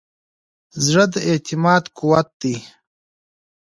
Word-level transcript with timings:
زړه 0.85 1.05
د 1.13 1.15
اعتماد 1.29 1.83
قوت 1.97 2.27
دی. 2.41 2.55